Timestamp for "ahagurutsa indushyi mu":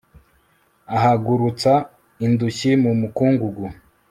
0.95-2.91